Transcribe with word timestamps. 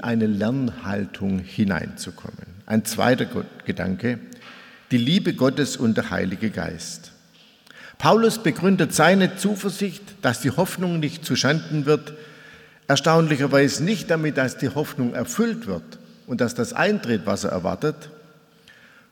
eine 0.00 0.26
Lernhaltung 0.26 1.38
hineinzukommen. 1.38 2.46
Ein 2.66 2.84
zweiter 2.84 3.26
Gedanke, 3.64 4.18
die 4.90 4.98
Liebe 4.98 5.34
Gottes 5.34 5.76
und 5.76 5.96
der 5.96 6.10
Heilige 6.10 6.50
Geist. 6.50 7.12
Paulus 7.98 8.42
begründet 8.42 8.94
seine 8.94 9.36
Zuversicht, 9.36 10.02
dass 10.22 10.40
die 10.40 10.52
Hoffnung 10.52 11.00
nicht 11.00 11.24
zuschanden 11.24 11.84
wird, 11.84 12.14
erstaunlicherweise 12.86 13.84
nicht 13.84 14.10
damit, 14.10 14.36
dass 14.36 14.56
die 14.56 14.68
Hoffnung 14.68 15.14
erfüllt 15.14 15.66
wird 15.66 15.98
und 16.26 16.40
dass 16.40 16.54
das 16.54 16.72
eintritt, 16.72 17.22
was 17.26 17.44
er 17.44 17.50
erwartet, 17.50 18.10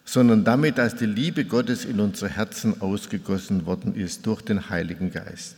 sondern 0.04 0.44
damit, 0.44 0.78
dass 0.78 0.94
die 0.94 1.06
Liebe 1.06 1.44
Gottes 1.44 1.84
in 1.84 1.98
unsere 1.98 2.30
Herzen 2.30 2.80
ausgegossen 2.80 3.66
worden 3.66 3.94
ist 3.94 4.24
durch 4.24 4.40
den 4.40 4.70
Heiligen 4.70 5.10
Geist. 5.10 5.56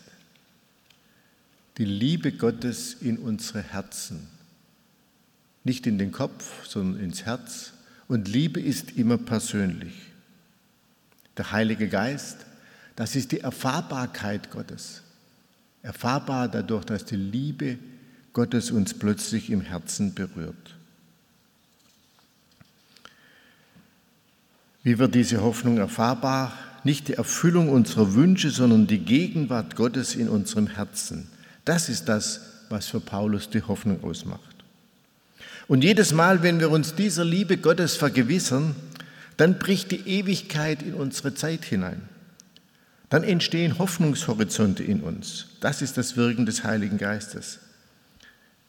Die 1.76 1.84
Liebe 1.84 2.32
Gottes 2.32 2.94
in 2.94 3.18
unsere 3.18 3.62
Herzen, 3.62 4.26
nicht 5.68 5.86
in 5.86 5.98
den 5.98 6.10
Kopf, 6.10 6.66
sondern 6.66 7.00
ins 7.00 7.24
Herz. 7.24 7.72
Und 8.08 8.26
Liebe 8.26 8.60
ist 8.60 8.96
immer 8.96 9.18
persönlich. 9.18 9.94
Der 11.36 11.52
Heilige 11.52 11.88
Geist 11.88 12.38
das 12.98 13.14
ist 13.14 13.30
die 13.30 13.38
Erfahrbarkeit 13.38 14.50
Gottes. 14.50 15.02
Erfahrbar 15.82 16.48
dadurch, 16.48 16.84
dass 16.84 17.04
die 17.04 17.14
Liebe 17.14 17.78
Gottes 18.32 18.72
uns 18.72 18.92
plötzlich 18.92 19.50
im 19.50 19.60
Herzen 19.60 20.14
berührt. 20.14 20.74
Wie 24.82 24.98
wird 24.98 25.14
diese 25.14 25.40
Hoffnung 25.40 25.78
erfahrbar? 25.78 26.52
Nicht 26.82 27.06
die 27.06 27.12
Erfüllung 27.12 27.68
unserer 27.68 28.14
Wünsche, 28.14 28.50
sondern 28.50 28.88
die 28.88 28.98
Gegenwart 28.98 29.76
Gottes 29.76 30.16
in 30.16 30.28
unserem 30.28 30.66
Herzen. 30.66 31.28
Das 31.64 31.88
ist 31.88 32.08
das, 32.08 32.40
was 32.68 32.88
für 32.88 32.98
Paulus 32.98 33.48
die 33.48 33.62
Hoffnung 33.62 34.02
ausmacht. 34.02 34.47
Und 35.68 35.84
jedes 35.84 36.12
Mal, 36.12 36.42
wenn 36.42 36.60
wir 36.60 36.70
uns 36.70 36.94
dieser 36.94 37.24
Liebe 37.24 37.58
Gottes 37.58 37.94
vergewissern, 37.94 38.74
dann 39.36 39.58
bricht 39.58 39.90
die 39.90 40.08
Ewigkeit 40.08 40.82
in 40.82 40.94
unsere 40.94 41.34
Zeit 41.34 41.64
hinein. 41.64 42.08
Dann 43.10 43.22
entstehen 43.22 43.78
Hoffnungshorizonte 43.78 44.82
in 44.82 45.02
uns. 45.02 45.46
Das 45.60 45.82
ist 45.82 45.96
das 45.96 46.16
Wirken 46.16 46.46
des 46.46 46.64
Heiligen 46.64 46.98
Geistes. 46.98 47.60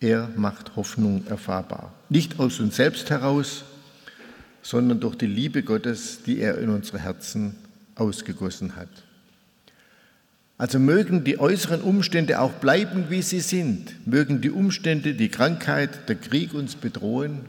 Er 0.02 0.30
macht 0.36 0.76
Hoffnung 0.76 1.26
erfahrbar. 1.28 1.94
Nicht 2.10 2.40
aus 2.40 2.60
uns 2.60 2.76
selbst 2.76 3.10
heraus, 3.10 3.64
sondern 4.62 5.00
durch 5.00 5.16
die 5.16 5.26
Liebe 5.26 5.64
Gottes, 5.64 6.20
die 6.26 6.40
er 6.40 6.58
in 6.58 6.70
unsere 6.70 7.00
Herzen 7.00 7.56
ausgegossen 7.96 8.76
hat. 8.76 8.90
Also 10.60 10.78
mögen 10.78 11.24
die 11.24 11.40
äußeren 11.40 11.82
Umstände 11.82 12.42
auch 12.42 12.52
bleiben, 12.52 13.06
wie 13.10 13.22
sie 13.22 13.40
sind. 13.40 14.06
Mögen 14.06 14.42
die 14.42 14.52
Umstände, 14.52 15.14
die 15.14 15.30
Krankheit, 15.30 16.10
der 16.10 16.18
Krieg 16.18 16.54
uns 16.54 16.76
bedrohen. 16.76 17.46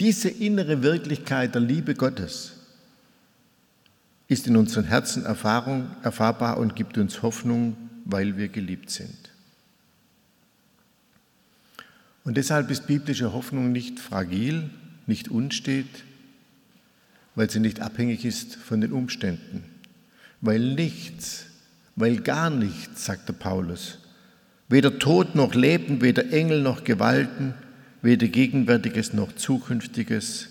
Diese 0.00 0.28
innere 0.28 0.82
Wirklichkeit 0.82 1.54
der 1.54 1.62
Liebe 1.62 1.94
Gottes, 1.94 2.52
ist 4.28 4.46
in 4.46 4.56
unseren 4.58 4.84
Herzen 4.84 5.24
Erfahrung, 5.24 5.90
erfahrbar 6.02 6.58
und 6.58 6.76
gibt 6.76 6.98
uns 6.98 7.22
Hoffnung, 7.22 7.78
weil 8.04 8.36
wir 8.36 8.48
geliebt 8.48 8.90
sind. 8.90 9.30
Und 12.22 12.36
deshalb 12.36 12.70
ist 12.70 12.86
biblische 12.86 13.32
Hoffnung 13.32 13.72
nicht 13.72 13.98
fragil, 13.98 14.68
nicht 15.06 15.28
unstet, 15.28 15.86
weil 17.34 17.48
sie 17.48 17.60
nicht 17.60 17.80
abhängig 17.80 18.26
ist 18.26 18.56
von 18.56 18.82
den 18.82 18.92
Umständen, 18.92 19.64
weil 20.40 20.60
nichts, 20.60 21.46
weil 21.96 22.18
gar 22.18 22.50
nichts, 22.50 23.04
sagte 23.04 23.32
Paulus, 23.32 23.98
weder 24.68 24.98
Tod 24.98 25.34
noch 25.34 25.54
Leben, 25.54 26.00
weder 26.00 26.32
Engel 26.32 26.62
noch 26.62 26.84
Gewalten, 26.84 27.54
weder 28.02 28.28
Gegenwärtiges 28.28 29.12
noch 29.12 29.34
Zukünftiges, 29.34 30.48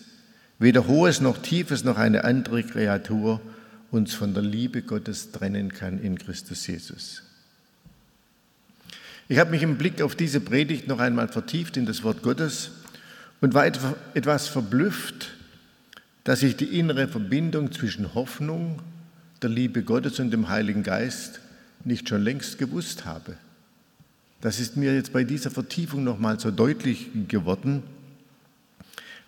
weder 0.59 0.88
Hohes 0.88 1.21
noch 1.21 1.38
Tiefes 1.38 1.83
noch 1.83 1.97
eine 1.97 2.23
andere 2.23 2.63
Kreatur 2.63 3.41
uns 3.91 4.13
von 4.13 4.33
der 4.33 4.44
Liebe 4.44 4.81
Gottes 4.81 5.31
trennen 5.31 5.72
kann 5.73 6.01
in 6.01 6.17
Christus 6.17 6.67
Jesus. 6.67 7.23
Ich 9.29 9.39
habe 9.39 9.51
mich 9.51 9.63
im 9.63 9.78
Blick 9.78 10.01
auf 10.01 10.16
diese 10.16 10.39
Predigt 10.39 10.88
noch 10.88 11.00
einmal 11.00 11.28
vertieft 11.28 11.78
in 11.78 11.85
das 11.85 12.03
Wort 12.03 12.22
Gottes 12.22 12.72
und 13.41 13.53
war 13.53 13.66
etwas 13.66 14.47
verblüfft, 14.47 15.31
dass 16.23 16.44
ich 16.44 16.57
die 16.57 16.79
innere 16.79 17.07
Verbindung 17.07 17.72
zwischen 17.72 18.13
Hoffnung, 18.13 18.81
der 19.42 19.50
Liebe 19.50 19.84
Gottes 19.84 20.20
und 20.20 20.31
dem 20.31 20.50
Heiligen 20.50 20.84
Geist 20.84 21.40
nicht 21.84 22.09
schon 22.09 22.22
längst 22.22 22.58
gewusst 22.58 23.06
habe. 23.06 23.38
Das 24.42 24.59
ist 24.59 24.78
mir 24.78 24.94
jetzt 24.94 25.14
bei 25.14 25.24
dieser 25.24 25.52
Vertiefung 25.52 26.03
noch 26.03 26.20
mal 26.20 26.40
so 26.40 26.52
deutlich 26.52 27.09
geworden, 27.28 27.84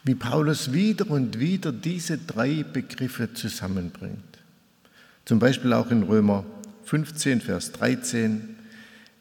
wie 0.03 0.16
Paulus 0.16 0.72
wieder 0.72 1.09
und 1.09 1.40
wieder 1.40 1.72
diese 1.72 2.18
drei 2.18 2.64
Begriffe 2.64 3.34
zusammenbringt. 3.34 4.24
Zum 5.25 5.40
Beispiel 5.40 5.74
auch 5.74 5.92
in 5.92 6.03
Römer 6.03 6.46
15, 6.86 7.41
Vers 7.41 7.72
13. 7.74 8.56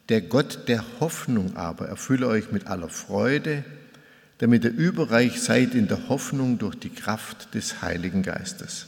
Der 0.09 0.21
Gott 0.21 0.67
der 0.67 0.83
Hoffnung 0.99 1.55
aber 1.55 1.87
erfülle 1.87 2.27
euch 2.27 2.51
mit 2.51 2.67
aller 2.67 2.89
Freude, 2.89 3.63
damit 4.39 4.63
ihr 4.63 4.71
überreich 4.71 5.41
seid 5.41 5.75
in 5.75 5.87
der 5.87 6.09
Hoffnung 6.09 6.57
durch 6.57 6.75
die 6.75 6.89
Kraft 6.89 7.53
des 7.53 7.81
Heiligen 7.81 8.23
Geistes. 8.23 8.87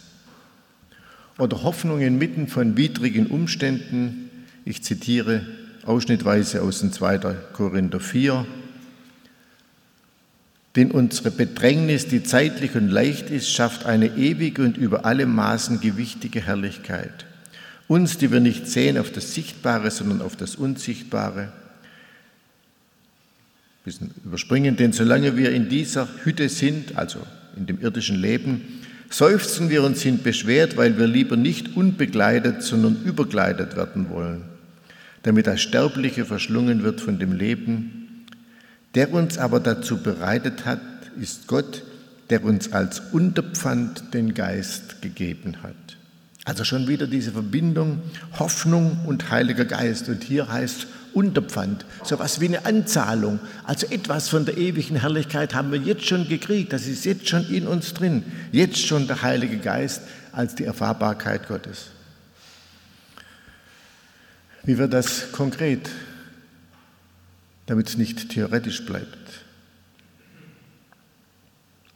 Oder 1.41 1.63
Hoffnung 1.63 2.01
inmitten 2.01 2.47
von 2.47 2.77
widrigen 2.77 3.25
Umständen. 3.25 4.29
Ich 4.63 4.83
zitiere 4.83 5.43
ausschnittweise 5.83 6.61
aus 6.61 6.81
dem 6.81 6.93
2. 6.93 7.17
Korinther 7.53 7.99
4. 7.99 8.45
Denn 10.75 10.91
unsere 10.91 11.31
Bedrängnis, 11.31 12.05
die 12.05 12.21
zeitlich 12.21 12.75
und 12.75 12.89
leicht 12.89 13.31
ist, 13.31 13.49
schafft 13.49 13.87
eine 13.87 14.17
ewige 14.17 14.61
und 14.61 14.77
über 14.77 15.03
alle 15.05 15.25
Maßen 15.25 15.81
gewichtige 15.81 16.45
Herrlichkeit. 16.45 17.25
Uns, 17.87 18.19
die 18.19 18.31
wir 18.31 18.39
nicht 18.39 18.67
sehen 18.67 18.99
auf 18.99 19.11
das 19.11 19.33
Sichtbare, 19.33 19.89
sondern 19.89 20.21
auf 20.21 20.35
das 20.35 20.53
Unsichtbare. 20.53 21.41
Ein 21.41 21.51
bisschen 23.83 24.11
überspringen, 24.23 24.75
denn 24.75 24.93
solange 24.93 25.37
wir 25.37 25.51
in 25.53 25.69
dieser 25.69 26.07
Hütte 26.23 26.49
sind, 26.49 26.99
also 26.99 27.17
in 27.57 27.65
dem 27.65 27.81
irdischen 27.81 28.21
Leben, 28.21 28.80
seufzen 29.11 29.69
wir 29.69 29.83
und 29.83 29.97
sind 29.97 30.23
beschwert, 30.23 30.77
weil 30.77 30.97
wir 30.97 31.05
lieber 31.05 31.37
nicht 31.37 31.75
unbegleitet, 31.75 32.63
sondern 32.63 33.03
übergleitet 33.03 33.75
werden 33.75 34.09
wollen, 34.09 34.43
damit 35.23 35.47
das 35.47 35.61
Sterbliche 35.61 36.25
verschlungen 36.25 36.83
wird 36.83 37.01
von 37.01 37.19
dem 37.19 37.33
Leben, 37.33 38.25
der 38.95 39.13
uns 39.13 39.37
aber 39.37 39.59
dazu 39.59 40.01
bereitet 40.01 40.65
hat, 40.65 40.81
ist 41.19 41.47
Gott, 41.47 41.83
der 42.29 42.43
uns 42.43 42.71
als 42.71 43.01
Unterpfand 43.11 44.13
den 44.13 44.33
Geist 44.33 45.01
gegeben 45.01 45.57
hat. 45.61 45.75
Also 46.45 46.63
schon 46.63 46.87
wieder 46.87 47.05
diese 47.05 47.31
Verbindung 47.31 48.01
Hoffnung 48.39 49.05
und 49.05 49.29
Heiliger 49.29 49.65
Geist. 49.65 50.09
Und 50.09 50.23
hier 50.23 50.47
heißt 50.47 50.87
Unterpfand, 51.13 51.85
so 52.03 52.15
etwas 52.15 52.39
wie 52.39 52.47
eine 52.47 52.65
Anzahlung. 52.65 53.39
Also 53.63 53.87
etwas 53.87 54.29
von 54.29 54.45
der 54.45 54.57
ewigen 54.57 54.95
Herrlichkeit 54.95 55.53
haben 55.53 55.71
wir 55.71 55.79
jetzt 55.79 56.05
schon 56.05 56.27
gekriegt. 56.27 56.73
Das 56.73 56.87
ist 56.87 57.05
jetzt 57.05 57.27
schon 57.27 57.47
in 57.49 57.67
uns 57.67 57.93
drin. 57.93 58.23
Jetzt 58.51 58.85
schon 58.85 59.07
der 59.07 59.21
Heilige 59.21 59.57
Geist 59.57 60.01
als 60.31 60.55
die 60.55 60.65
Erfahrbarkeit 60.65 61.47
Gottes. 61.47 61.87
Wie 64.63 64.77
wird 64.77 64.93
das 64.93 65.31
konkret? 65.31 65.89
damit 67.71 67.87
es 67.87 67.97
nicht 67.97 68.27
theoretisch 68.27 68.85
bleibt. 68.85 69.17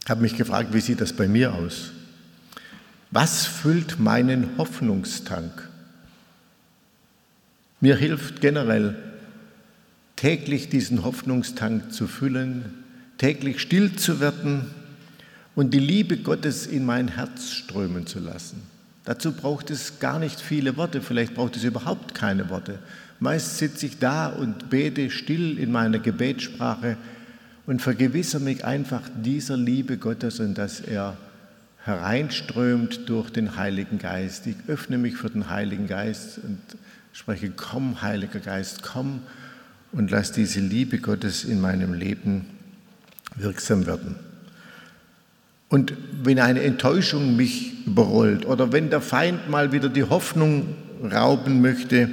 Ich 0.02 0.08
habe 0.08 0.22
mich 0.22 0.34
gefragt, 0.34 0.72
wie 0.72 0.80
sieht 0.80 1.02
das 1.02 1.12
bei 1.12 1.28
mir 1.28 1.52
aus? 1.52 1.90
Was 3.10 3.44
füllt 3.44 3.98
meinen 3.98 4.56
Hoffnungstank? 4.56 5.68
Mir 7.82 7.96
hilft 7.96 8.40
generell, 8.40 8.96
täglich 10.16 10.68
diesen 10.70 11.04
Hoffnungstank 11.04 11.92
zu 11.92 12.06
füllen, 12.06 12.64
täglich 13.18 13.60
still 13.60 13.94
zu 13.94 14.20
werden 14.20 14.66
und 15.54 15.72
die 15.72 15.78
Liebe 15.78 16.16
Gottes 16.16 16.66
in 16.66 16.84
mein 16.84 17.08
Herz 17.08 17.50
strömen 17.50 18.06
zu 18.06 18.18
lassen. 18.18 18.62
Dazu 19.04 19.32
braucht 19.32 19.70
es 19.70 20.00
gar 20.00 20.18
nicht 20.18 20.40
viele 20.40 20.76
Worte, 20.76 21.00
vielleicht 21.00 21.34
braucht 21.34 21.56
es 21.56 21.64
überhaupt 21.64 22.14
keine 22.14 22.50
Worte. 22.50 22.80
Meist 23.20 23.58
sitze 23.58 23.86
ich 23.86 23.98
da 23.98 24.26
und 24.28 24.68
bete 24.68 25.10
still 25.10 25.58
in 25.58 25.70
meiner 25.70 25.98
Gebetssprache 25.98 26.96
und 27.66 27.80
vergewissere 27.80 28.42
mich 28.42 28.64
einfach 28.64 29.02
dieser 29.22 29.56
Liebe 29.56 29.96
Gottes 29.96 30.40
und 30.40 30.58
dass 30.58 30.80
er 30.80 31.16
hereinströmt 31.84 33.08
durch 33.08 33.30
den 33.30 33.56
Heiligen 33.56 33.98
Geist. 33.98 34.46
Ich 34.46 34.56
öffne 34.66 34.98
mich 34.98 35.16
für 35.16 35.30
den 35.30 35.48
Heiligen 35.48 35.86
Geist 35.86 36.38
und 36.38 36.58
spreche, 37.12 37.50
komm, 37.50 38.02
Heiliger 38.02 38.40
Geist, 38.40 38.82
komm 38.82 39.20
und 39.96 40.10
lass 40.10 40.30
diese 40.30 40.60
Liebe 40.60 40.98
Gottes 40.98 41.44
in 41.44 41.60
meinem 41.60 41.92
Leben 41.92 42.46
wirksam 43.34 43.86
werden. 43.86 44.14
Und 45.68 45.94
wenn 46.22 46.38
eine 46.38 46.62
Enttäuschung 46.62 47.34
mich 47.34 47.86
überrollt 47.86 48.46
oder 48.46 48.72
wenn 48.72 48.90
der 48.90 49.00
Feind 49.00 49.50
mal 49.50 49.72
wieder 49.72 49.88
die 49.88 50.04
Hoffnung 50.04 50.76
rauben 51.02 51.60
möchte, 51.60 52.10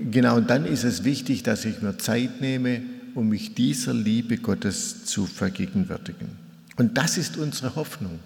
Genau 0.00 0.40
dann 0.40 0.64
ist 0.64 0.84
es 0.84 1.04
wichtig, 1.04 1.42
dass 1.42 1.64
ich 1.64 1.82
mir 1.82 1.98
Zeit 1.98 2.40
nehme 2.40 2.80
um 3.16 3.28
mich 3.28 3.54
dieser 3.54 3.92
Liebe 3.92 4.36
Gottes 4.36 5.04
zu 5.04 5.26
vergegenwärtigen. 5.26 6.28
Und 6.76 6.96
das 6.96 7.18
ist 7.18 7.36
unsere 7.36 7.74
Hoffnung, 7.74 8.20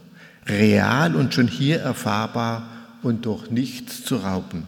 real 0.47 1.17
und 1.17 1.33
schon 1.33 1.49
hier 1.49 1.81
erfahrbar 1.81 2.69
und 3.03 3.25
durch 3.25 3.51
nichts 3.51 4.05
zu 4.05 4.17
rauben. 4.17 4.65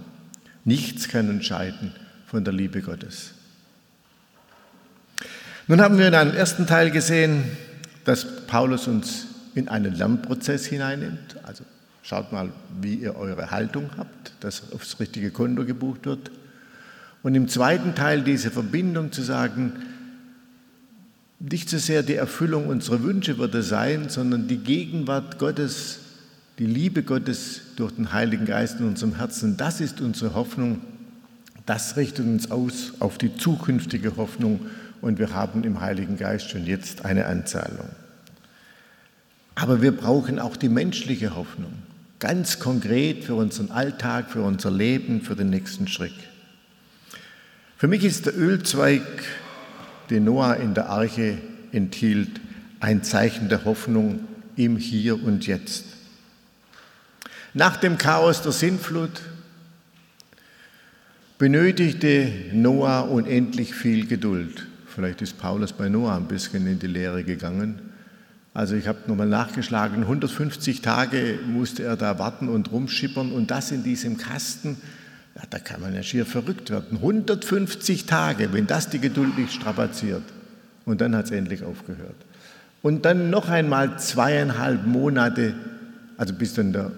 Nichts 0.64 1.08
kann 1.08 1.28
uns 1.28 1.44
scheiden 1.44 1.92
von 2.26 2.44
der 2.44 2.54
Liebe 2.54 2.80
Gottes. 2.80 3.32
Nun 5.68 5.80
haben 5.80 5.98
wir 5.98 6.06
in 6.06 6.14
einem 6.14 6.32
ersten 6.32 6.68
Teil 6.68 6.92
gesehen, 6.92 7.42
dass 8.04 8.46
Paulus 8.46 8.86
uns 8.86 9.26
in 9.56 9.68
einen 9.68 9.96
Lernprozess 9.96 10.64
hineinnimmt. 10.64 11.38
Also 11.42 11.64
schaut 12.04 12.30
mal, 12.30 12.50
wie 12.80 12.94
ihr 12.94 13.16
eure 13.16 13.50
Haltung 13.50 13.90
habt, 13.96 14.32
dass 14.38 14.72
aufs 14.72 15.00
richtige 15.00 15.32
Konto 15.32 15.64
gebucht 15.64 16.06
wird. 16.06 16.30
Und 17.24 17.34
im 17.34 17.48
zweiten 17.48 17.96
Teil 17.96 18.22
diese 18.22 18.52
Verbindung 18.52 19.10
zu 19.10 19.22
sagen, 19.22 19.72
nicht 21.40 21.68
so 21.68 21.78
sehr 21.78 22.04
die 22.04 22.14
Erfüllung 22.14 22.68
unserer 22.68 23.02
Wünsche 23.02 23.38
wird 23.38 23.56
es 23.56 23.68
sein, 23.68 24.08
sondern 24.08 24.46
die 24.46 24.58
Gegenwart 24.58 25.40
Gottes, 25.40 25.98
die 26.60 26.66
Liebe 26.66 27.02
Gottes 27.02 27.62
durch 27.74 27.90
den 27.90 28.12
Heiligen 28.12 28.46
Geist 28.46 28.78
in 28.78 28.86
unserem 28.86 29.16
Herzen, 29.16 29.56
das 29.56 29.80
ist 29.80 30.00
unsere 30.00 30.34
Hoffnung. 30.34 30.80
Das 31.66 31.96
richtet 31.96 32.24
uns 32.24 32.52
aus 32.52 32.92
auf 33.00 33.18
die 33.18 33.36
zukünftige 33.36 34.16
Hoffnung 34.16 34.60
und 35.00 35.18
wir 35.18 35.32
haben 35.32 35.64
im 35.64 35.80
Heiligen 35.80 36.16
Geist 36.16 36.50
schon 36.50 36.66
jetzt 36.66 37.04
eine 37.04 37.26
Anzahlung. 37.26 37.88
Aber 39.54 39.80
wir 39.80 39.92
brauchen 39.92 40.38
auch 40.38 40.56
die 40.56 40.68
menschliche 40.68 41.34
Hoffnung, 41.34 41.72
ganz 42.18 42.58
konkret 42.58 43.24
für 43.24 43.34
unseren 43.34 43.70
Alltag, 43.70 44.30
für 44.30 44.42
unser 44.42 44.70
Leben, 44.70 45.22
für 45.22 45.34
den 45.34 45.50
nächsten 45.50 45.88
Schritt. 45.88 46.14
Für 47.78 47.88
mich 47.88 48.04
ist 48.04 48.26
der 48.26 48.36
Ölzweig, 48.38 49.02
den 50.10 50.24
Noah 50.24 50.56
in 50.56 50.74
der 50.74 50.88
Arche 50.88 51.38
enthielt, 51.72 52.40
ein 52.80 53.02
Zeichen 53.02 53.48
der 53.48 53.64
Hoffnung 53.64 54.20
im 54.56 54.76
Hier 54.76 55.22
und 55.22 55.46
Jetzt. 55.46 55.84
Nach 57.54 57.76
dem 57.76 57.96
Chaos 57.96 58.42
der 58.42 58.52
Sintflut 58.52 59.22
benötigte 61.38 62.30
Noah 62.52 63.10
unendlich 63.10 63.74
viel 63.74 64.06
Geduld. 64.06 64.66
Vielleicht 64.96 65.20
ist 65.20 65.38
Paulus 65.38 65.74
bei 65.74 65.90
Noah 65.90 66.16
ein 66.16 66.24
bisschen 66.24 66.66
in 66.66 66.78
die 66.78 66.86
Lehre 66.86 67.22
gegangen. 67.22 67.80
Also 68.54 68.76
ich 68.76 68.88
habe 68.88 69.00
nochmal 69.08 69.26
nachgeschlagen, 69.28 70.00
150 70.00 70.80
Tage 70.80 71.38
musste 71.46 71.82
er 71.82 71.98
da 71.98 72.18
warten 72.18 72.48
und 72.48 72.72
rumschippern 72.72 73.30
und 73.30 73.50
das 73.50 73.72
in 73.72 73.84
diesem 73.84 74.16
Kasten, 74.16 74.78
ja, 75.34 75.42
da 75.50 75.58
kann 75.58 75.82
man 75.82 75.94
ja 75.94 76.02
schier 76.02 76.24
verrückt 76.24 76.70
werden. 76.70 76.96
150 76.96 78.06
Tage, 78.06 78.54
wenn 78.54 78.66
das 78.66 78.88
die 78.88 78.98
Geduld 78.98 79.36
nicht 79.36 79.52
strapaziert. 79.52 80.22
Und 80.86 81.02
dann 81.02 81.14
hat 81.14 81.26
es 81.26 81.30
endlich 81.30 81.62
aufgehört. 81.62 82.16
Und 82.80 83.04
dann 83.04 83.28
noch 83.28 83.50
einmal 83.50 83.98
zweieinhalb 83.98 84.86
Monate, 84.86 85.52
also 86.16 86.32
bis, 86.32 86.54
dann 86.54 86.72
der, 86.72 86.90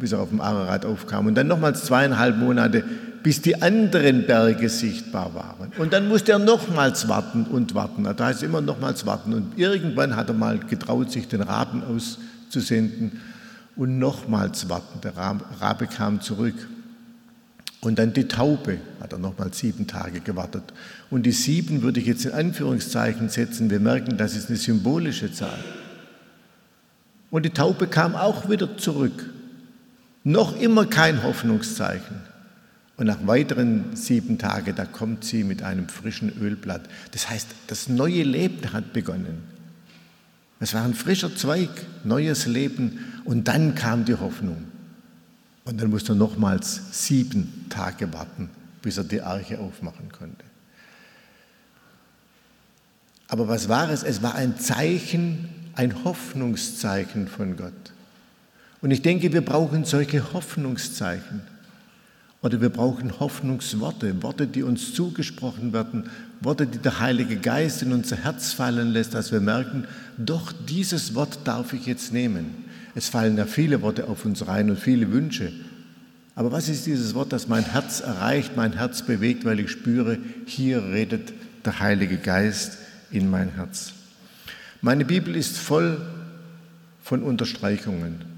bis 0.00 0.10
er 0.10 0.18
auf 0.18 0.30
dem 0.30 0.40
Ararat 0.40 0.84
aufkam, 0.84 1.28
und 1.28 1.36
dann 1.36 1.46
nochmals 1.46 1.84
zweieinhalb 1.84 2.36
Monate, 2.36 2.82
bis 3.24 3.40
die 3.40 3.62
anderen 3.62 4.26
Berge 4.26 4.68
sichtbar 4.68 5.34
waren. 5.34 5.72
Und 5.78 5.94
dann 5.94 6.08
musste 6.08 6.32
er 6.32 6.38
nochmals 6.38 7.08
warten 7.08 7.46
und 7.46 7.74
warten. 7.74 8.04
Da 8.04 8.26
heißt 8.26 8.40
es 8.40 8.42
immer 8.42 8.60
nochmals 8.60 9.06
warten. 9.06 9.32
Und 9.32 9.58
irgendwann 9.58 10.14
hat 10.14 10.28
er 10.28 10.34
mal 10.34 10.58
getraut, 10.58 11.10
sich 11.10 11.26
den 11.26 11.40
Raben 11.40 11.82
auszusenden 11.82 13.22
und 13.76 13.98
nochmals 13.98 14.68
warten. 14.68 15.00
Der 15.02 15.16
Rabe 15.16 15.86
kam 15.86 16.20
zurück. 16.20 16.54
Und 17.80 17.98
dann 17.98 18.12
die 18.12 18.28
Taube, 18.28 18.76
hat 19.00 19.14
er 19.14 19.18
nochmal 19.18 19.54
sieben 19.54 19.86
Tage 19.86 20.20
gewartet. 20.20 20.64
Und 21.08 21.24
die 21.24 21.32
sieben 21.32 21.80
würde 21.80 22.00
ich 22.00 22.06
jetzt 22.06 22.26
in 22.26 22.32
Anführungszeichen 22.32 23.30
setzen. 23.30 23.70
Wir 23.70 23.80
merken, 23.80 24.18
das 24.18 24.36
ist 24.36 24.50
eine 24.50 24.58
symbolische 24.58 25.32
Zahl. 25.32 25.64
Und 27.30 27.46
die 27.46 27.50
Taube 27.50 27.86
kam 27.86 28.16
auch 28.16 28.50
wieder 28.50 28.76
zurück. 28.76 29.30
Noch 30.24 30.60
immer 30.60 30.84
kein 30.84 31.22
Hoffnungszeichen. 31.22 32.33
Und 32.96 33.06
nach 33.06 33.26
weiteren 33.26 33.96
sieben 33.96 34.38
Tagen, 34.38 34.74
da 34.76 34.84
kommt 34.84 35.24
sie 35.24 35.42
mit 35.42 35.62
einem 35.62 35.88
frischen 35.88 36.32
Ölblatt. 36.40 36.88
Das 37.10 37.28
heißt, 37.28 37.48
das 37.66 37.88
neue 37.88 38.22
Leben 38.22 38.72
hat 38.72 38.92
begonnen. 38.92 39.42
Es 40.60 40.74
war 40.74 40.84
ein 40.84 40.94
frischer 40.94 41.34
Zweig, 41.34 41.70
neues 42.04 42.46
Leben. 42.46 43.00
Und 43.24 43.48
dann 43.48 43.74
kam 43.74 44.04
die 44.04 44.14
Hoffnung. 44.14 44.64
Und 45.64 45.80
dann 45.80 45.90
musste 45.90 46.12
er 46.12 46.16
nochmals 46.16 47.06
sieben 47.06 47.66
Tage 47.68 48.12
warten, 48.12 48.50
bis 48.82 48.98
er 48.98 49.04
die 49.04 49.22
Arche 49.22 49.58
aufmachen 49.58 50.12
konnte. 50.12 50.44
Aber 53.28 53.48
was 53.48 53.68
war 53.68 53.90
es? 53.90 54.02
Es 54.02 54.22
war 54.22 54.34
ein 54.34 54.58
Zeichen, 54.58 55.48
ein 55.74 56.04
Hoffnungszeichen 56.04 57.26
von 57.26 57.56
Gott. 57.56 57.72
Und 58.80 58.90
ich 58.90 59.02
denke, 59.02 59.32
wir 59.32 59.44
brauchen 59.44 59.84
solche 59.84 60.32
Hoffnungszeichen. 60.34 61.40
Oder 62.44 62.60
wir 62.60 62.68
brauchen 62.68 63.20
Hoffnungsworte, 63.20 64.22
Worte, 64.22 64.46
die 64.46 64.62
uns 64.62 64.92
zugesprochen 64.92 65.72
werden, 65.72 66.10
Worte, 66.42 66.66
die 66.66 66.76
der 66.76 67.00
Heilige 67.00 67.36
Geist 67.36 67.80
in 67.80 67.90
unser 67.90 68.16
Herz 68.16 68.52
fallen 68.52 68.90
lässt, 68.90 69.14
dass 69.14 69.32
wir 69.32 69.40
merken, 69.40 69.86
doch 70.18 70.52
dieses 70.52 71.14
Wort 71.14 71.38
darf 71.44 71.72
ich 71.72 71.86
jetzt 71.86 72.12
nehmen. 72.12 72.66
Es 72.94 73.08
fallen 73.08 73.38
ja 73.38 73.46
viele 73.46 73.80
Worte 73.80 74.08
auf 74.08 74.26
uns 74.26 74.46
rein 74.46 74.68
und 74.68 74.78
viele 74.78 75.10
Wünsche. 75.10 75.52
Aber 76.34 76.52
was 76.52 76.68
ist 76.68 76.84
dieses 76.84 77.14
Wort, 77.14 77.32
das 77.32 77.48
mein 77.48 77.64
Herz 77.64 78.00
erreicht, 78.00 78.58
mein 78.58 78.74
Herz 78.74 79.00
bewegt, 79.00 79.46
weil 79.46 79.58
ich 79.58 79.70
spüre, 79.70 80.18
hier 80.44 80.84
redet 80.84 81.32
der 81.64 81.80
Heilige 81.80 82.18
Geist 82.18 82.76
in 83.10 83.30
mein 83.30 83.54
Herz. 83.54 83.94
Meine 84.82 85.06
Bibel 85.06 85.34
ist 85.34 85.56
voll 85.56 85.98
von 87.02 87.22
Unterstreichungen. 87.22 88.33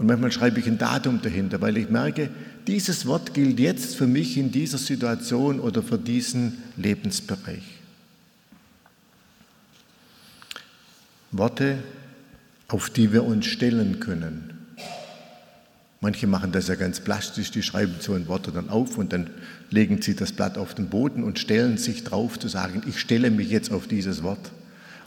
Und 0.00 0.06
manchmal 0.06 0.32
schreibe 0.32 0.58
ich 0.58 0.66
ein 0.66 0.78
Datum 0.78 1.20
dahinter, 1.20 1.60
weil 1.60 1.76
ich 1.76 1.90
merke, 1.90 2.30
dieses 2.66 3.04
Wort 3.04 3.34
gilt 3.34 3.60
jetzt 3.60 3.96
für 3.96 4.06
mich 4.06 4.38
in 4.38 4.50
dieser 4.50 4.78
Situation 4.78 5.60
oder 5.60 5.82
für 5.82 5.98
diesen 5.98 6.56
Lebensbereich. 6.78 7.62
Worte, 11.32 11.76
auf 12.68 12.88
die 12.88 13.12
wir 13.12 13.24
uns 13.24 13.44
stellen 13.44 14.00
können. 14.00 14.54
Manche 16.00 16.26
machen 16.26 16.50
das 16.50 16.68
ja 16.68 16.76
ganz 16.76 17.00
plastisch, 17.00 17.50
die 17.50 17.62
schreiben 17.62 17.96
so 18.00 18.14
ein 18.14 18.26
Wort 18.26 18.50
dann 18.54 18.70
auf 18.70 18.96
und 18.96 19.12
dann 19.12 19.28
legen 19.68 20.00
sie 20.00 20.16
das 20.16 20.32
Blatt 20.32 20.56
auf 20.56 20.74
den 20.74 20.88
Boden 20.88 21.22
und 21.22 21.38
stellen 21.38 21.76
sich 21.76 22.04
drauf 22.04 22.38
zu 22.38 22.48
sagen, 22.48 22.82
ich 22.88 22.98
stelle 23.00 23.30
mich 23.30 23.50
jetzt 23.50 23.70
auf 23.70 23.86
dieses 23.86 24.22
Wort. 24.22 24.50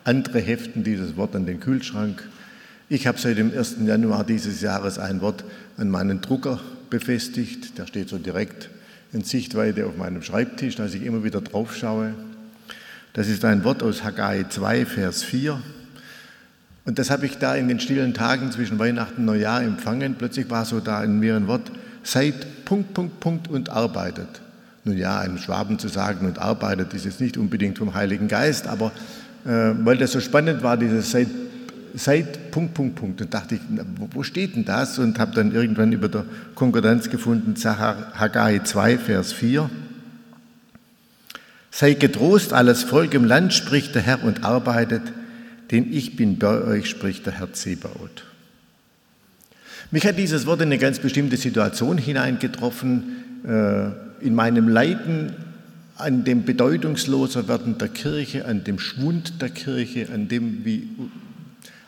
Andere 0.04 0.40
heften 0.40 0.84
dieses 0.84 1.18
Wort 1.18 1.36
an 1.36 1.48
den 1.48 1.60
Kühlschrank. 1.60 2.30
Ich 2.90 3.08
habe 3.08 3.18
seit 3.18 3.38
dem 3.38 3.58
1. 3.58 3.78
Januar 3.86 4.24
dieses 4.26 4.62
Jahres 4.62 5.00
ein 5.00 5.22
Wort 5.22 5.44
an 5.78 5.90
meinen 5.90 6.22
Drucker 6.22 6.60
befestigt. 6.90 7.78
Der 7.78 7.88
steht 7.88 8.10
so 8.10 8.18
direkt 8.18 8.70
in 9.14 9.24
Sichtweite 9.24 9.86
auf 9.86 9.96
meinem 9.96 10.22
Schreibtisch, 10.22 10.76
dass 10.76 10.94
ich 10.94 11.04
immer 11.04 11.24
wieder 11.24 11.42
drauf 11.42 11.76
schaue. 11.76 12.14
Das 13.14 13.28
ist 13.28 13.46
ein 13.46 13.64
Wort 13.64 13.84
aus 13.84 14.04
Haggai 14.04 14.46
2, 14.50 14.86
Vers 14.86 15.24
4. 15.24 15.62
Und 16.86 17.00
das 17.00 17.10
habe 17.10 17.26
ich 17.26 17.38
da 17.38 17.56
in 17.56 17.70
den 17.70 17.80
stillen 17.80 18.14
Tagen 18.14 18.52
zwischen 18.52 18.80
Weihnachten 18.80 19.22
und 19.22 19.26
Neujahr 19.26 19.64
empfangen. 19.64 20.16
Plötzlich 20.16 20.50
war 20.50 20.66
so 20.66 20.80
da 20.82 21.04
in 21.04 21.20
mir 21.20 21.36
ein 21.36 21.48
Wort, 21.48 21.72
seid 22.04 22.66
Punkt, 22.66 22.94
Punkt, 22.94 23.20
Punkt 23.22 23.48
und 23.48 23.70
arbeitet. 23.70 24.42
Nun 24.84 24.98
ja, 24.98 25.20
einem 25.20 25.38
Schwaben 25.38 25.80
zu 25.80 25.88
sagen 25.88 26.26
und 26.26 26.40
arbeitet, 26.40 26.94
ist 26.94 27.06
jetzt 27.06 27.22
nicht 27.22 27.38
unbedingt 27.38 27.78
vom 27.78 27.94
Heiligen 27.94 28.28
Geist, 28.28 28.68
aber 28.68 28.92
äh, 29.46 29.72
weil 29.84 29.98
das 29.98 30.12
so 30.12 30.20
spannend 30.20 30.62
war, 30.62 30.76
dieses 30.76 31.12
seid, 31.12 31.28
seid 31.94 32.52
Punkt, 32.52 32.74
Punkt, 32.74 32.96
Punkt. 32.96 33.22
Und 33.22 33.34
dachte 33.34 33.56
ich, 33.56 33.62
wo 34.12 34.24
steht 34.24 34.56
denn 34.56 34.66
das? 34.66 35.00
Und 35.00 35.20
habe 35.20 35.34
dann 35.36 35.54
irgendwann 35.54 35.92
über 35.92 36.10
der 36.10 36.26
Konkordanz 36.56 37.10
gefunden, 37.10 37.56
Haggai 37.64 38.60
2, 38.60 38.98
Vers 38.98 39.34
4. 39.34 39.70
Sei 41.72 41.94
getrost, 41.94 42.54
alles 42.54 42.84
Volk 42.84 43.14
im 43.14 43.26
Land, 43.26 43.54
spricht 43.54 43.96
der 43.96 44.02
Herr 44.02 44.24
und 44.24 44.44
arbeitet 44.44 45.02
denn 45.74 45.92
ich 45.92 46.16
bin 46.16 46.38
bei 46.38 46.62
euch, 46.62 46.88
spricht 46.88 47.26
der 47.26 47.34
Herr 47.34 47.52
Zebaoth. 47.52 48.26
Mich 49.90 50.06
hat 50.06 50.20
dieses 50.20 50.46
Wort 50.46 50.62
in 50.62 50.68
eine 50.68 50.78
ganz 50.78 51.00
bestimmte 51.00 51.36
Situation 51.36 51.98
hineingetroffen, 51.98 53.44
äh, 53.44 54.26
in 54.26 54.36
meinem 54.36 54.68
Leiden 54.68 55.34
an 55.96 56.24
dem 56.24 56.46
Bedeutungsloserwerden 56.46 57.80
der 57.80 57.88
Kirche, 57.88 58.46
an 58.46 58.64
dem 58.64 58.78
Schwund 58.78 59.42
der 59.42 59.50
Kirche, 59.50 60.10
an, 60.14 60.28
dem 60.28 60.64
wie, 60.64 60.90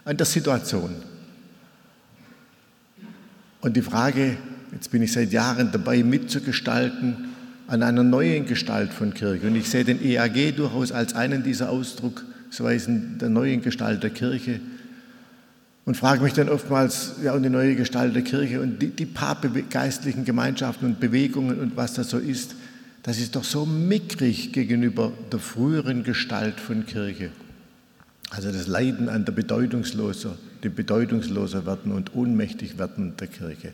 an 0.05 0.17
der 0.17 0.25
Situation. 0.25 0.95
Und 3.61 3.75
die 3.75 3.81
Frage, 3.81 4.37
jetzt 4.71 4.91
bin 4.91 5.01
ich 5.01 5.11
seit 5.11 5.31
Jahren 5.33 5.71
dabei 5.71 6.03
mitzugestalten, 6.03 7.29
an 7.67 7.81
einer 7.81 8.03
neuen 8.03 8.45
Gestalt 8.45 8.93
von 8.93 9.13
Kirche. 9.13 9.47
Und 9.47 9.55
ich 9.55 9.69
sehe 9.69 9.83
den 9.83 10.03
EAG 10.03 10.55
durchaus 10.55 10.91
als 10.91 11.15
einen 11.15 11.43
dieser 11.43 11.69
Ausdruck 11.69 12.23
Weisen 12.57 13.17
der 13.19 13.27
neuen 13.27 13.61
Gestalt 13.61 14.01
der 14.01 14.11
Kirche 14.11 14.61
und 15.83 15.97
frage 15.97 16.23
mich 16.23 16.33
dann 16.33 16.49
oftmals, 16.49 17.15
ja, 17.23 17.33
und 17.33 17.43
die 17.43 17.49
neue 17.49 17.75
Gestalt 17.75 18.15
der 18.15 18.21
Kirche 18.23 18.61
und 18.61 18.81
die, 18.81 18.87
die 18.87 19.05
paar 19.05 19.37
geistlichen 19.69 20.25
Gemeinschaften 20.25 20.85
und 20.85 20.99
Bewegungen 20.99 21.59
und 21.59 21.75
was 21.75 21.93
das 21.93 22.09
so 22.09 22.17
ist, 22.17 22.55
das 23.03 23.19
ist 23.19 23.35
doch 23.35 23.43
so 23.43 23.65
mickrig 23.65 24.53
gegenüber 24.53 25.11
der 25.31 25.39
früheren 25.39 26.03
Gestalt 26.03 26.59
von 26.59 26.85
Kirche. 26.85 27.29
Also 28.29 28.51
das 28.51 28.67
Leiden 28.67 29.09
an 29.09 29.25
der 29.25 29.33
bedeutungsloser, 29.33 30.37
dem 30.63 30.73
bedeutungsloser 30.73 31.65
werden 31.65 31.91
und 31.91 32.15
ohnmächtig 32.15 32.77
werden 32.77 33.15
der 33.17 33.27
Kirche. 33.27 33.73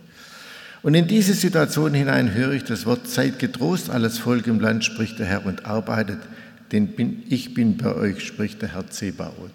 Und 0.82 0.94
in 0.94 1.06
diese 1.06 1.34
Situation 1.34 1.94
hinein 1.94 2.34
höre 2.34 2.52
ich 2.52 2.64
das 2.64 2.86
Wort, 2.86 3.06
seid 3.06 3.38
getrost, 3.38 3.88
alles 3.88 4.18
Volk 4.18 4.46
im 4.48 4.60
Land, 4.60 4.84
spricht 4.84 5.18
der 5.18 5.26
Herr, 5.26 5.46
und 5.46 5.64
arbeitet, 5.64 6.18
denn 6.72 6.88
bin, 6.88 7.22
ich 7.28 7.54
bin 7.54 7.76
bei 7.76 7.94
euch, 7.94 8.26
spricht 8.26 8.62
der 8.62 8.74
Herr 8.74 8.90
Zebaoth. 8.90 9.50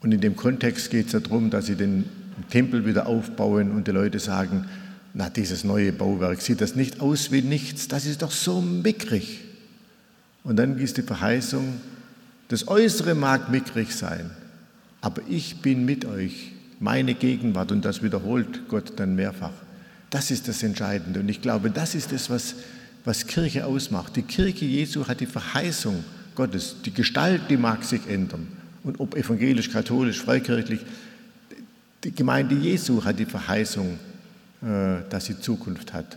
Und 0.00 0.12
in 0.12 0.20
dem 0.20 0.36
Kontext 0.36 0.90
geht 0.90 1.06
es 1.06 1.12
ja 1.12 1.20
darum, 1.20 1.50
dass 1.50 1.66
sie 1.66 1.74
den 1.74 2.04
Tempel 2.50 2.86
wieder 2.86 3.06
aufbauen 3.06 3.72
und 3.72 3.86
die 3.86 3.92
Leute 3.92 4.18
sagen, 4.18 4.66
na, 5.14 5.28
dieses 5.28 5.64
neue 5.64 5.92
Bauwerk, 5.92 6.40
sieht 6.40 6.60
das 6.60 6.74
nicht 6.74 7.00
aus 7.00 7.30
wie 7.30 7.42
nichts? 7.42 7.88
Das 7.88 8.06
ist 8.06 8.22
doch 8.22 8.30
so 8.30 8.60
mickrig. 8.60 9.40
Und 10.42 10.56
dann 10.56 10.78
ist 10.78 10.96
die 10.96 11.02
Verheißung, 11.02 11.80
das 12.52 12.68
Äußere 12.68 13.14
mag 13.14 13.50
mickrig 13.50 13.94
sein, 13.94 14.30
aber 15.00 15.22
ich 15.28 15.62
bin 15.62 15.84
mit 15.84 16.04
euch, 16.04 16.52
meine 16.80 17.14
Gegenwart, 17.14 17.72
und 17.72 17.84
das 17.84 18.02
wiederholt 18.02 18.68
Gott 18.68 18.92
dann 18.96 19.14
mehrfach. 19.14 19.52
Das 20.10 20.30
ist 20.30 20.48
das 20.48 20.62
Entscheidende. 20.62 21.20
Und 21.20 21.28
ich 21.28 21.40
glaube, 21.40 21.70
das 21.70 21.94
ist 21.94 22.12
es, 22.12 22.28
was, 22.28 22.56
was 23.04 23.26
Kirche 23.26 23.64
ausmacht. 23.64 24.16
Die 24.16 24.22
Kirche 24.22 24.66
Jesu 24.66 25.06
hat 25.06 25.20
die 25.20 25.26
Verheißung 25.26 26.04
Gottes. 26.34 26.76
Die 26.84 26.92
Gestalt, 26.92 27.42
die 27.48 27.56
mag 27.56 27.84
sich 27.84 28.06
ändern. 28.08 28.46
Und 28.82 29.00
ob 29.00 29.14
evangelisch, 29.16 29.70
katholisch, 29.70 30.20
freikirchlich, 30.20 30.80
die 32.04 32.12
Gemeinde 32.14 32.54
Jesu 32.56 33.02
hat 33.02 33.18
die 33.18 33.24
Verheißung 33.24 33.98
äh, 34.62 35.02
dass 35.10 35.24
sie 35.24 35.40
Zukunft 35.40 35.92
hat. 35.92 36.16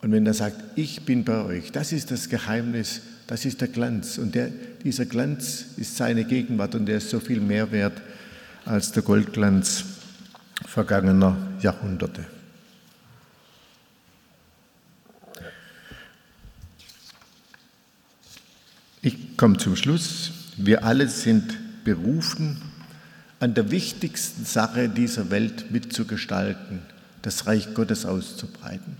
Und 0.00 0.12
wenn 0.12 0.24
er 0.26 0.34
sagt, 0.34 0.56
ich 0.76 1.04
bin 1.04 1.24
bei 1.24 1.42
euch, 1.42 1.72
das 1.72 1.90
ist 1.90 2.12
das 2.12 2.28
Geheimnis, 2.28 3.00
das 3.28 3.44
ist 3.44 3.60
der 3.60 3.68
Glanz. 3.68 4.18
Und 4.18 4.34
der, 4.34 4.48
dieser 4.82 5.04
Glanz 5.04 5.66
ist 5.76 5.96
seine 5.96 6.24
Gegenwart 6.24 6.74
und 6.74 6.86
der 6.86 6.96
ist 6.96 7.10
so 7.10 7.20
viel 7.20 7.40
mehr 7.40 7.70
wert 7.70 8.02
als 8.64 8.90
der 8.90 9.02
Goldglanz 9.02 9.84
vergangener 10.66 11.36
Jahrhunderte. 11.60 12.24
Ich 19.02 19.36
komme 19.36 19.58
zum 19.58 19.76
Schluss. 19.76 20.32
Wir 20.56 20.84
alle 20.84 21.06
sind 21.06 21.84
berufen, 21.84 22.60
an 23.40 23.52
der 23.52 23.70
wichtigsten 23.70 24.46
Sache 24.46 24.88
dieser 24.88 25.30
Welt 25.30 25.70
mitzugestalten, 25.70 26.80
das 27.20 27.46
Reich 27.46 27.74
Gottes 27.74 28.06
auszubreiten. 28.06 28.96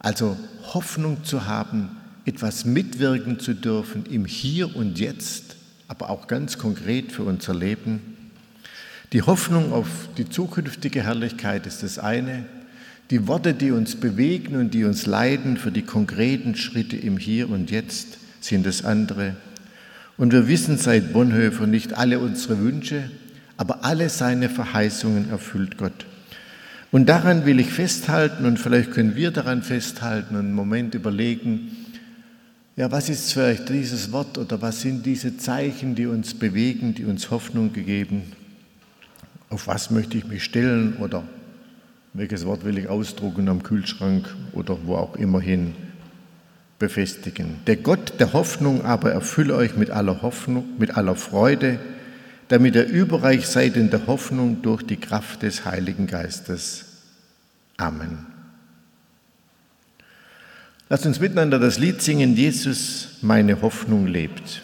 Also 0.00 0.36
Hoffnung 0.74 1.24
zu 1.24 1.46
haben, 1.46 1.96
etwas 2.24 2.64
mitwirken 2.64 3.40
zu 3.40 3.54
dürfen 3.54 4.04
im 4.06 4.24
Hier 4.24 4.76
und 4.76 4.98
Jetzt, 4.98 5.56
aber 5.88 6.10
auch 6.10 6.26
ganz 6.26 6.58
konkret 6.58 7.12
für 7.12 7.24
unser 7.24 7.54
Leben. 7.54 8.00
Die 9.12 9.22
Hoffnung 9.22 9.72
auf 9.72 9.88
die 10.16 10.28
zukünftige 10.28 11.02
Herrlichkeit 11.02 11.66
ist 11.66 11.82
das 11.82 11.98
eine. 11.98 12.44
Die 13.10 13.26
Worte, 13.26 13.52
die 13.52 13.72
uns 13.72 13.96
bewegen 13.96 14.56
und 14.56 14.72
die 14.72 14.84
uns 14.84 15.04
leiden 15.04 15.56
für 15.58 15.70
die 15.70 15.82
konkreten 15.82 16.54
Schritte 16.54 16.96
im 16.96 17.18
Hier 17.18 17.50
und 17.50 17.70
Jetzt, 17.70 18.18
sind 18.40 18.64
das 18.64 18.84
andere. 18.84 19.36
Und 20.16 20.32
wir 20.32 20.48
wissen 20.48 20.78
seit 20.78 21.12
Bonhoeffer 21.12 21.66
nicht 21.66 21.94
alle 21.94 22.20
unsere 22.20 22.60
Wünsche, 22.60 23.10
aber 23.56 23.84
alle 23.84 24.08
seine 24.08 24.48
Verheißungen 24.48 25.30
erfüllt 25.30 25.76
Gott. 25.76 26.06
Und 26.90 27.08
daran 27.08 27.46
will 27.46 27.60
ich 27.60 27.70
festhalten 27.70 28.44
und 28.44 28.58
vielleicht 28.58 28.92
können 28.92 29.16
wir 29.16 29.30
daran 29.30 29.62
festhalten 29.62 30.36
und 30.36 30.46
einen 30.46 30.54
Moment 30.54 30.94
überlegen, 30.94 31.81
ja, 32.76 32.90
was 32.90 33.08
ist 33.08 33.32
vielleicht 33.32 33.68
dieses 33.68 34.12
Wort 34.12 34.38
oder 34.38 34.60
was 34.62 34.80
sind 34.80 35.04
diese 35.04 35.36
Zeichen, 35.36 35.94
die 35.94 36.06
uns 36.06 36.34
bewegen, 36.34 36.94
die 36.94 37.04
uns 37.04 37.30
Hoffnung 37.30 37.72
gegeben? 37.72 38.32
Auf 39.50 39.66
was 39.66 39.90
möchte 39.90 40.16
ich 40.16 40.26
mich 40.26 40.42
stellen 40.44 40.96
oder 40.96 41.24
welches 42.14 42.46
Wort 42.46 42.64
will 42.64 42.78
ich 42.78 42.88
ausdrucken 42.88 43.48
am 43.48 43.62
Kühlschrank 43.62 44.34
oder 44.52 44.78
wo 44.84 44.96
auch 44.96 45.16
immer 45.16 45.40
hin 45.40 45.74
befestigen? 46.78 47.58
Der 47.66 47.76
Gott 47.76 48.14
der 48.18 48.32
Hoffnung 48.32 48.84
aber 48.84 49.12
erfülle 49.12 49.54
euch 49.54 49.76
mit 49.76 49.90
aller 49.90 50.22
Hoffnung, 50.22 50.64
mit 50.78 50.96
aller 50.96 51.16
Freude, 51.16 51.78
damit 52.48 52.74
ihr 52.74 52.86
überreich 52.86 53.46
seid 53.46 53.76
in 53.76 53.90
der 53.90 54.06
Hoffnung 54.06 54.62
durch 54.62 54.82
die 54.82 54.98
Kraft 54.98 55.42
des 55.42 55.66
Heiligen 55.66 56.06
Geistes. 56.06 56.86
Amen. 57.76 58.31
Lasst 60.92 61.06
uns 61.06 61.20
miteinander 61.20 61.58
das 61.58 61.78
Lied 61.78 62.02
singen, 62.02 62.36
Jesus, 62.36 63.08
meine 63.22 63.62
Hoffnung 63.62 64.06
lebt. 64.06 64.60